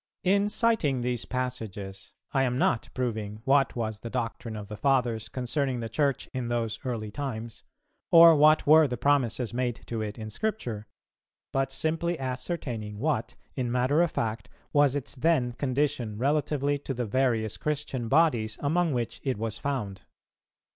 [0.23, 5.29] In citing these passages, I am not proving what was the doctrine of the Fathers
[5.29, 7.61] concerning the Church in those early times,
[8.09, 10.87] or what were the promises made to it in Scripture;
[11.53, 17.05] but simply ascertaining what, in matter of fact, was its then condition relatively to the
[17.05, 20.01] various Christian bodies among which it was found.